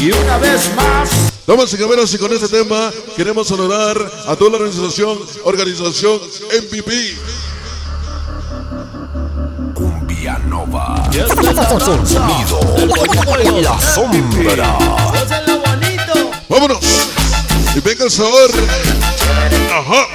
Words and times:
Y 0.00 0.12
una 0.12 0.38
vez 0.38 0.74
más. 0.76 1.10
Damas 1.46 1.74
y 1.74 1.76
caballeros, 1.76 2.14
y 2.14 2.16
con 2.16 2.32
este 2.32 2.48
tema 2.48 2.90
queremos 3.16 3.50
honorar 3.50 3.98
a 4.26 4.34
toda 4.34 4.52
la 4.52 4.56
organización, 4.56 5.18
organización 5.44 6.18
MVP. 6.62 7.18
Cumbia 9.74 10.38
Nova. 10.46 11.06
Y 11.12 11.18
esta 11.18 11.34
es 11.34 11.42
la 11.42 11.52
danza 11.52 12.00
y 13.44 13.60
La 13.60 13.78
sombra. 13.78 14.78
Bonito. 15.66 16.30
¡Vámonos! 16.48 16.78
Y 17.76 17.80
venga 17.80 18.04
el 18.04 18.10
sabor. 18.10 18.50
Ajá. 19.70 20.06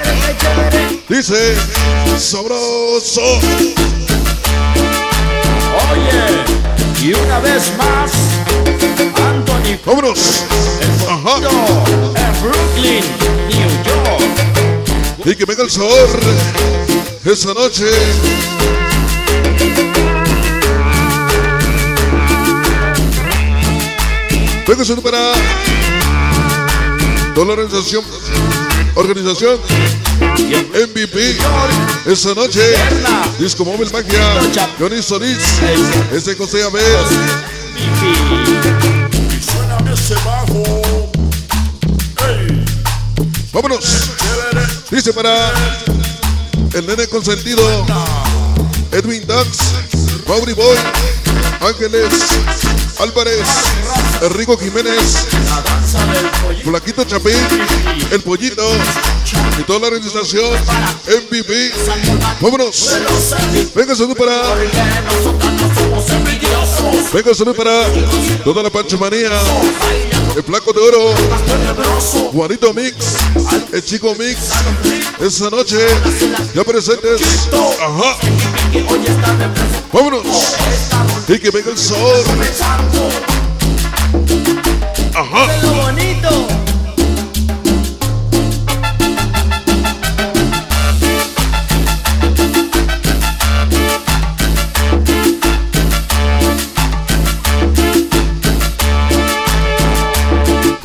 Dice, 1.07 1.55
sabroso. 2.17 3.21
Oye, 5.91 6.43
y 7.03 7.13
una 7.13 7.39
vez 7.39 7.71
más, 7.77 8.11
Vámonos. 9.85 10.17
Ajá. 11.07 11.37
en 11.37 12.41
Brooklyn, 12.41 13.03
New 13.49 13.69
York. 13.83 15.25
Y 15.25 15.35
que 15.35 15.45
venga 15.45 15.63
el 15.63 15.69
sabor. 15.69 16.09
Esa 17.23 17.53
noche. 17.53 17.85
Venga 24.67 24.81
el 24.81 24.87
sabor 24.87 25.03
para 25.03 25.33
toda 27.35 27.45
la 27.45 27.53
organización. 27.53 28.03
Organización 28.95 29.59
MVP. 30.73 31.37
Esa 32.07 32.33
noche. 32.33 32.61
Disco 33.37 33.63
Móvil 33.65 33.91
Magia. 33.91 34.41
Johnny 34.79 35.03
Solís. 35.03 35.59
Este 36.11 36.33
José 36.35 36.63
Abel. 36.63 36.83
Vámonos. 43.55 44.11
Dice 44.91 45.13
para 45.13 45.53
el 46.73 46.85
nene 46.85 47.07
consentido. 47.07 47.85
Edwin 48.91 49.25
Dax. 49.25 49.47
Mauri 50.27 50.51
Boy. 50.51 50.75
Ángeles. 51.61 52.09
Álvarez. 52.99 53.47
Enrico 54.23 54.57
Jiménez. 54.57 55.25
Flaquito 56.65 57.05
Chapín. 57.05 57.37
El 58.11 58.19
Pollito. 58.23 58.69
Y 59.57 59.63
toda 59.63 59.79
la 59.79 59.87
organización 59.87 60.51
MVP. 61.07 61.71
Vámonos. 62.41 62.97
Venga, 63.73 63.95
salud 63.95 64.17
para. 64.17 64.33
Venga, 67.13 67.33
salud 67.33 67.55
para 67.55 67.85
toda 68.43 68.61
la 68.63 68.69
Panchomanía. 68.69 69.29
El 70.35 70.43
Flaco 70.43 70.73
de 70.73 70.81
Oro. 70.81 71.13
Juanito 72.33 72.73
Mix. 72.73 72.95
El 73.71 73.83
Chico 73.83 74.13
Mix. 74.15 74.51
Esa 75.19 75.49
noche. 75.49 75.77
Ya 76.53 76.63
presentes. 76.63 77.21
Ajá. 77.81 78.17
Vámonos. 79.93 80.25
Y 81.27 81.39
que 81.39 81.51
venga 81.51 81.71
el 81.71 81.77
sol. 81.77 82.23
Ajá. 85.15 85.47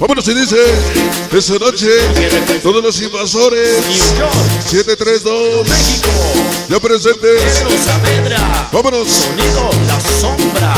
Vámonos 0.00 0.26
y 0.28 0.34
dice. 0.34 0.56
Esa 1.30 1.58
noche. 1.58 1.88
Todos 2.62 2.82
los 2.82 3.02
invasores. 3.02 3.86
New 3.86 4.18
York, 4.18 4.32
732. 4.66 5.68
México. 5.68 6.08
Ya 6.70 6.80
presentes. 6.80 7.62
Vámonos. 8.72 9.06
Sonido 9.06 9.70
La 9.86 10.00
Sombra. 10.00 10.74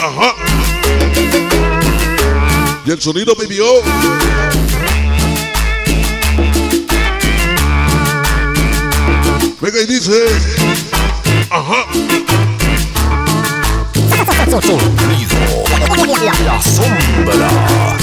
Ajá. 0.00 0.36
Y 2.86 2.90
el 2.92 3.00
sonido 3.00 3.34
vivió. 3.34 3.66
Venga 9.60 9.80
y 9.80 9.86
dice. 9.86 10.12
Ajá. 11.50 11.86
La 16.06 16.62
sombra. 16.62 17.96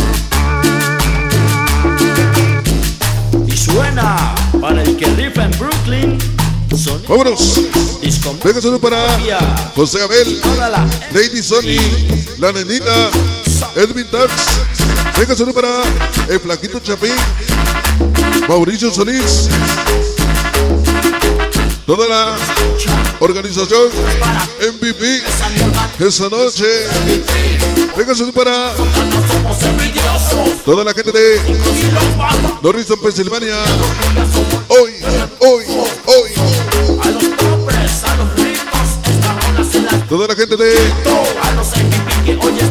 Y 3.47 3.55
suena 3.55 4.35
para 4.59 4.83
el 4.83 4.97
que 4.97 5.05
rifa 5.05 5.45
en 5.45 5.51
Brooklyn. 5.57 6.19
Sonido 6.75 7.07
Vámonos. 7.07 7.61
Venga 8.43 8.59
solo 8.61 8.79
para. 8.79 8.97
José 9.73 10.01
Abel, 10.03 10.41
Lady 11.13 11.41
Sony, 11.41 11.79
la 12.39 12.51
nenita, 12.51 13.09
Edwin 13.75 14.05
Tax. 14.11 14.31
Venga 15.17 15.33
solo 15.35 15.53
para 15.53 15.69
el 16.27 16.39
Flaquito 16.41 16.79
Chapín, 16.79 17.15
Mauricio 18.49 18.93
Solís. 18.93 19.47
Toda 21.85 22.07
la 22.07 22.35
organización 23.19 23.89
MVP 24.59 25.21
esa 25.99 26.29
noche. 26.29 26.65
Solo 28.15 28.31
para 28.31 28.73
toda 30.63 30.83
la 30.85 30.93
gente 30.93 31.11
de 31.11 31.41
Norristown, 32.61 33.01
Pensilvania. 33.01 33.57
Hoy, 34.69 34.93
hoy, 35.39 35.65
hoy. 36.05 36.31
Toda 40.07 40.27
la 40.27 40.35
gente 40.35 40.55
de 40.55 40.75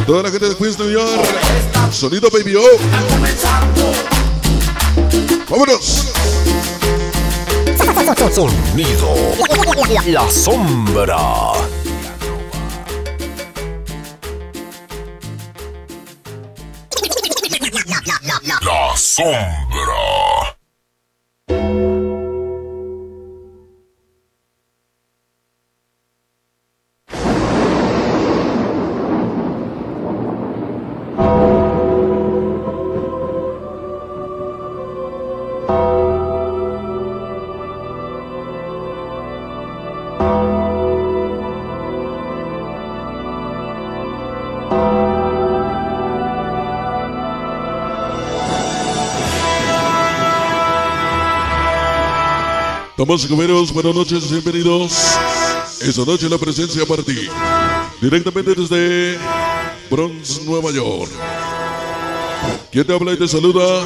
Toda 0.07 0.23
la 0.23 0.31
gente 0.31 0.49
de 0.49 0.55
Queens, 0.55 0.79
New 0.79 0.89
York. 0.89 1.23
Sonido 1.91 2.29
Baby 2.31 2.55
O. 2.55 2.63
Vámonos. 5.49 6.07
Sonido. 8.15 9.15
La 10.05 10.29
sombra. 10.29 11.53
La 18.61 18.95
sombra. 18.95 19.72
Damas 53.05 53.25
y 53.25 53.27
caballeros, 53.27 53.73
buenas 53.73 53.93
noches, 53.93 54.31
bienvenidos. 54.31 54.93
Esta 55.81 56.05
noche 56.05 56.29
la 56.29 56.37
presencia 56.37 56.85
para 56.85 57.03
ti. 57.03 57.27
Directamente 57.99 58.55
desde 58.55 59.19
Bronx, 59.91 60.41
Nueva 60.45 60.71
York. 60.71 61.11
¿Quién 62.71 62.87
te 62.87 62.93
habla 62.93 63.11
y 63.11 63.17
te 63.17 63.27
saluda? 63.27 63.83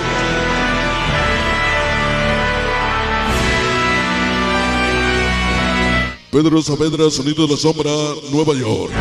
Pedro 6.29 6.61
Saavedra, 6.61 7.09
Sonido 7.09 7.47
de 7.47 7.53
la 7.53 7.57
Sombra, 7.57 7.91
Nueva 8.29 8.53
York. 8.53 8.91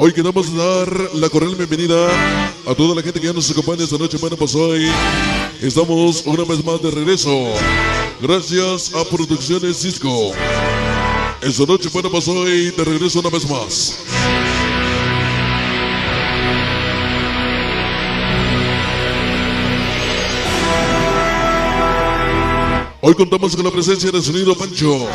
Hoy 0.00 0.12
queremos 0.12 0.54
dar 0.54 1.10
la 1.14 1.28
cordial 1.28 1.56
bienvenida 1.56 2.08
a 2.68 2.72
toda 2.76 2.94
la 2.94 3.02
gente 3.02 3.20
que 3.20 3.26
ya 3.26 3.32
nos 3.32 3.50
acompaña 3.50 3.82
esta 3.82 3.98
noche. 3.98 4.16
Bueno, 4.18 4.36
pues 4.36 4.54
hoy 4.54 4.88
estamos 5.60 6.22
una 6.24 6.44
vez 6.44 6.64
más 6.64 6.80
de 6.80 6.92
regreso. 6.92 7.48
Gracias 8.20 8.94
a 8.94 9.04
Producciones 9.04 9.78
Cisco. 9.78 10.30
Esta 11.42 11.66
noche, 11.66 11.88
bueno, 11.92 12.12
pues 12.12 12.28
hoy 12.28 12.70
de 12.70 12.84
regreso 12.84 13.18
una 13.18 13.28
vez 13.28 13.50
más. 13.50 13.98
Hoy 23.00 23.14
contamos 23.14 23.56
con 23.56 23.64
la 23.64 23.72
presencia 23.72 24.12
de 24.12 24.22
sonido 24.22 24.56
Pancho. 24.56 25.08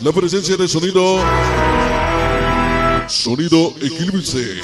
La 0.00 0.12
presencia 0.12 0.56
de 0.56 0.66
sonido. 0.66 1.18
Sonido 3.08 3.74
Eclipse. 3.80 4.60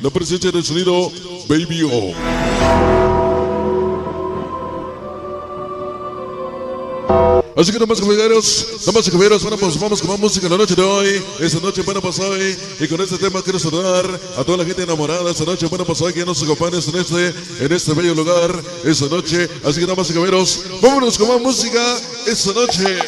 La 0.00 0.10
presencia 0.10 0.50
de 0.52 0.62
sonido 0.62 1.10
Baby 1.48 1.82
O. 1.82 2.14
Así 7.56 7.70
que 7.70 7.76
y 7.76 7.80
caballeros, 7.80 8.66
y 9.06 9.10
caballeros, 9.10 9.42
bueno, 9.42 9.56
pues 9.56 9.78
vamos 9.78 10.00
con 10.00 10.10
más 10.10 10.18
música 10.18 10.48
la 10.48 10.56
noche 10.56 10.74
de 10.74 10.82
hoy. 10.82 11.22
Esta 11.38 11.60
noche, 11.60 11.82
bueno, 11.82 12.00
pues 12.00 12.18
hoy, 12.18 12.56
y 12.80 12.88
con 12.88 13.00
este 13.00 13.16
tema 13.16 13.42
quiero 13.42 13.58
saludar 13.58 14.20
a 14.36 14.44
toda 14.44 14.58
la 14.58 14.64
gente 14.64 14.82
enamorada. 14.82 15.30
Esta 15.30 15.44
noche, 15.44 15.66
bueno, 15.66 15.84
pues 15.84 16.00
hoy, 16.02 16.12
que 16.12 16.24
nos 16.24 16.42
acompañan 16.42 16.80
en 16.82 17.00
este, 17.00 17.34
en 17.64 17.72
este 17.72 17.92
bello 17.94 18.14
lugar, 18.14 18.60
esta 18.84 19.06
noche. 19.06 19.48
Así 19.64 19.80
que 19.80 19.84
y 19.84 19.86
caballeros, 19.86 20.64
vámonos 20.82 21.16
con 21.16 21.28
más 21.28 21.40
música 21.40 21.80
esta 22.26 22.52
noche. 22.52 22.98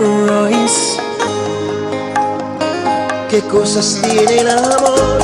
Royce. 0.00 1.00
¿Qué 3.28 3.40
cosas 3.42 4.00
tiene 4.02 4.40
el 4.40 4.48
amor? 4.48 5.20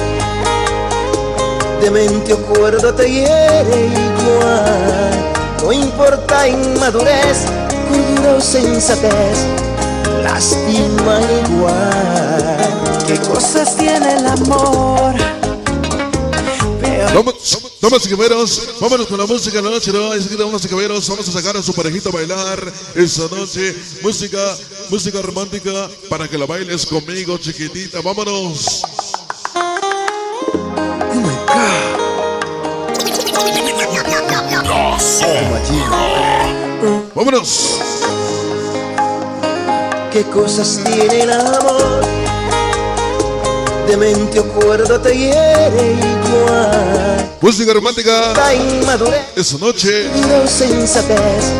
De 1.80 1.90
mente 1.90 2.32
o 2.34 2.38
cuerdo 2.38 2.94
te 2.94 3.10
hiere 3.10 3.86
igual. 3.86 5.34
No 5.62 5.72
importa 5.72 6.46
inmadurez, 6.46 7.46
cordura 7.88 8.36
o 8.36 8.40
sensatez, 8.40 9.38
lastima 10.22 11.18
igual. 11.46 12.56
¿Qué 13.06 13.18
cosas 13.18 13.76
tiene 13.76 14.14
el 14.14 14.26
amor? 14.26 15.35
Damas 17.80 18.06
y 18.06 18.10
caballeros, 18.10 18.62
vámonos 18.80 19.06
con 19.06 19.18
la 19.18 19.26
música 19.26 19.56
de 19.56 19.62
la 19.62 19.70
noche 19.70 19.92
damas 19.92 20.64
y 20.64 20.68
caballeros, 20.68 21.08
vamos 21.08 21.28
a 21.28 21.32
sacar 21.32 21.56
a 21.56 21.62
su 21.62 21.72
parejita 21.72 22.08
a 22.08 22.12
bailar 22.12 22.72
esta 22.94 23.28
noche. 23.34 23.74
Música, 24.02 24.56
música 24.90 25.22
romántica 25.22 25.88
para 26.08 26.28
que 26.28 26.36
la 26.36 26.46
bailes 26.46 26.84
conmigo, 26.86 27.38
chiquitita. 27.38 28.00
Vámonos. 28.00 28.82
Oh 29.54 31.14
my 31.14 31.34
god. 31.46 31.96
La. 34.66 34.96
Vámonos. 37.14 37.80
¿Qué 40.12 40.22
cosas 40.24 40.80
tiene 40.84 41.22
el 41.22 41.32
amor? 41.32 42.04
De 43.86 43.96
mente 43.96 44.40
o 44.40 44.44
cuerdo 44.44 45.00
te 45.00 45.16
hiere. 45.16 46.15
Música 47.40 47.72
romántica 47.74 48.32
esta 49.36 49.58
noche. 49.58 50.10
no 50.28 50.46
sensatez, 50.48 51.52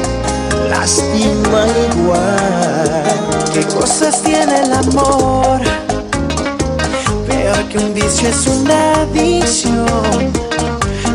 lastima 0.68 1.66
igual. 1.92 3.02
¿Qué 3.52 3.62
cosas 3.66 4.22
tiene 4.22 4.62
el 4.62 4.72
amor? 4.72 5.60
Peor 7.28 7.68
que 7.68 7.78
un 7.78 7.94
vicio 7.94 8.28
es 8.28 8.46
una 8.46 9.02
adicción. 9.02 10.32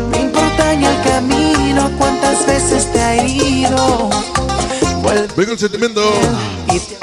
No 0.09 0.17
importa 0.17 0.73
ni 0.75 0.85
el 0.85 1.01
camino, 1.03 1.91
cuántas 1.97 2.45
veces 2.45 2.91
te 2.93 2.99
ha 3.01 3.15
herido. 3.15 4.09
Vuelve 5.11 5.27
Venga 5.35 5.51
el 5.51 5.59
sentimiento. 5.59 6.01
y 6.67 6.79
te 6.79 6.95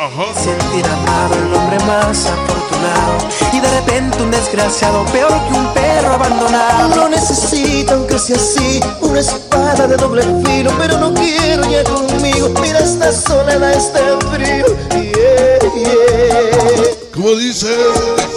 sentir 0.42 0.86
amado 0.86 1.34
el 1.34 1.54
hombre 1.54 1.78
más 1.80 2.24
afortunado 2.24 3.18
y 3.52 3.60
de 3.60 3.70
repente 3.70 4.22
un 4.22 4.30
desgraciado 4.30 5.04
peor 5.12 5.30
que 5.30 5.58
un 5.58 5.74
perro 5.74 6.14
abandonado 6.14 6.88
no 6.96 7.08
necesito 7.10 7.92
aunque 7.92 8.18
sea 8.18 8.36
así 8.36 8.80
una 9.02 9.20
espada 9.20 9.86
de 9.86 9.96
doble 9.96 10.22
filo 10.42 10.72
pero 10.78 10.96
no 10.98 11.12
quiero 11.12 11.70
ya 11.70 11.84
conmigo 11.84 12.48
mira 12.62 12.78
esta 12.78 13.12
soledad 13.12 13.72
este 13.72 14.00
frío 14.30 14.64
yeah, 14.92 15.58
yeah. 15.74 16.88
¿Cómo 17.12 17.32
dice? 17.34 17.66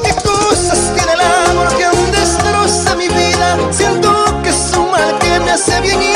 ¿Qué 0.04 0.14
cosas 0.16 0.80
tiene 0.96 1.14
el 1.14 1.22
amor 1.22 1.68
que 1.78 1.86
aún 1.86 2.12
destroza 2.12 2.96
mi 2.98 3.08
vida? 3.08 3.58
Siento 3.72 4.12
que 4.44 4.50
es 4.50 4.72
un 4.76 4.92
mal 4.92 5.18
que 5.20 5.40
me 5.40 5.52
hace 5.52 5.80
bien 5.80 6.02
y 6.02 6.11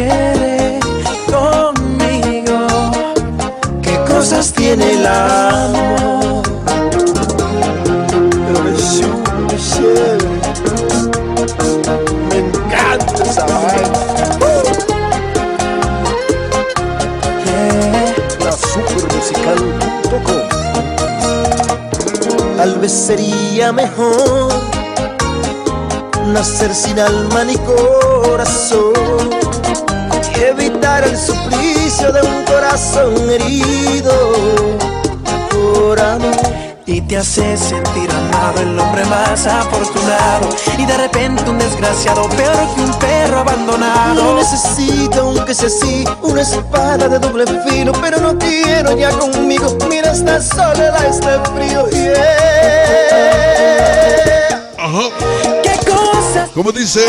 quiere 0.00 0.80
conmigo? 1.26 2.58
¿Qué 3.82 3.98
cosas 4.08 4.52
tiene 4.52 4.92
el 4.92 5.06
amor? 5.06 6.42
Me 12.28 12.36
encanta 12.38 13.24
esa. 13.24 13.46
La 18.44 18.52
supermusical.com. 18.52 20.48
Tal 22.56 22.78
vez 22.78 22.92
sería 22.92 23.72
mejor 23.72 24.52
nacer 26.32 26.74
sin 26.74 26.98
alma 26.98 27.44
ni 27.44 27.56
corazón 27.56 29.39
el 31.04 31.16
suplicio 31.16 32.12
de 32.12 32.20
un 32.22 32.44
corazón 32.44 33.30
herido 33.30 34.12
por 35.50 36.00
amor. 36.00 36.60
Y 36.86 37.00
te 37.02 37.18
hace 37.18 37.56
sentir 37.56 38.10
amado 38.10 38.62
el 38.62 38.76
hombre 38.76 39.04
más 39.04 39.46
afortunado 39.46 40.48
Y 40.76 40.86
de 40.86 40.96
repente 40.96 41.48
un 41.48 41.56
desgraciado 41.56 42.28
peor 42.30 42.74
que 42.74 42.80
un 42.80 42.92
perro 42.98 43.38
abandonado 43.38 44.14
No 44.14 44.34
necesito 44.34 45.20
aunque 45.20 45.54
sea 45.54 45.68
así 45.68 46.04
una 46.22 46.42
espada 46.42 47.06
de 47.06 47.20
doble 47.20 47.44
filo 47.68 47.92
Pero 48.00 48.18
no 48.18 48.36
quiero 48.36 48.96
ya 48.98 49.10
conmigo, 49.10 49.78
mira 49.88 50.10
esta 50.10 50.42
soledad, 50.42 51.04
este 51.06 51.38
frío 51.52 51.88
yeah. 51.90 52.40
Ajá. 54.78 55.59
¿Cómo 56.54 56.72
dice? 56.72 57.00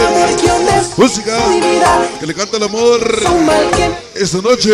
Música 0.98 1.38
que 2.20 2.28
le 2.28 2.34
canta 2.34 2.58
el 2.58 2.64
amor 2.64 3.00
esta 4.16 4.38
noche. 4.42 4.72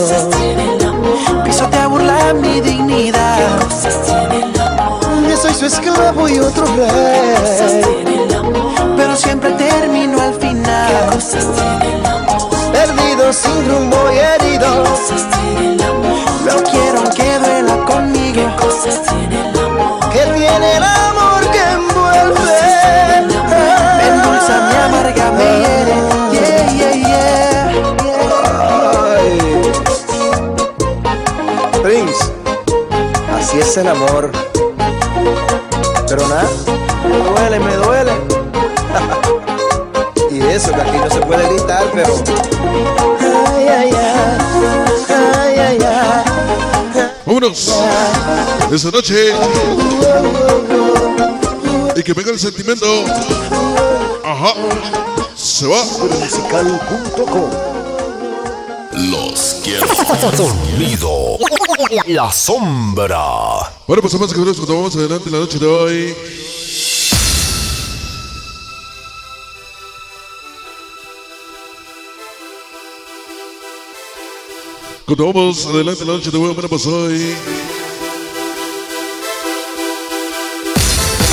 Amor. 0.00 1.44
Pisotea 1.44 1.86
burla 1.88 2.34
mi 2.34 2.60
dignidad. 2.60 3.38
Yo 5.28 5.36
soy 5.36 5.54
su 5.54 5.66
esclavo 5.66 6.28
y 6.28 6.38
otro 6.38 6.64
rey. 6.76 7.82
Pero 8.96 9.16
siempre 9.16 9.50
termino 9.52 10.20
al 10.20 10.34
final. 10.34 11.08
Perdido, 12.72 13.32
sin 13.32 13.68
rumbo 13.68 13.96
y 14.12 14.18
herido. 14.18 14.84
No 16.44 16.62
quiero 16.70 17.02
que 17.14 17.38
duela 17.38 17.84
conmigo. 17.84 18.42
Cosas 18.56 19.02
tiene 19.02 20.76
el 20.76 20.82
es 33.76 33.82
el 33.82 33.88
amor. 33.88 34.30
Pero 36.08 36.28
nada, 36.28 36.48
me 37.08 37.18
duele, 37.18 37.60
me 37.60 37.76
duele. 37.76 38.12
y 40.30 40.40
eso 40.52 40.72
que 40.72 40.80
aquí 40.80 40.98
no 40.98 41.10
se 41.10 41.20
puede 41.20 41.48
gritar, 41.48 41.84
pero. 41.94 42.14
Ay, 43.20 43.68
ay, 43.68 43.90
ay. 43.92 45.58
Ay, 45.58 45.58
ay. 45.58 45.78
Vámonos. 47.24 47.74
Esa 48.72 48.90
noche. 48.90 49.34
Y 51.96 52.02
que 52.02 52.12
venga 52.14 52.30
el 52.30 52.38
sentimiento. 52.38 52.86
Ajá. 54.24 54.54
Se 55.34 55.66
va. 55.66 55.84
Supermusical.com 55.84 57.50
Los 58.92 59.55
quiero. 59.66 60.36
Sonido. 60.36 61.38
La 62.06 62.30
sombra. 62.30 63.18
Bueno, 63.86 64.02
pues 64.02 64.14
más 64.14 64.32
que 64.32 64.38
menos 64.38 64.56
continuamos 64.56 64.94
adelante 64.96 65.30
la 65.30 65.38
noche 65.38 65.58
de 65.58 65.66
hoy. 65.66 66.14
Continuamos 75.04 75.66
adelante 75.66 76.04
la 76.04 76.12
noche 76.12 76.30
de 76.30 76.38
hoy. 76.38 76.54
Bueno, 76.54 76.68
pues 76.68 76.86
hoy 76.86 77.36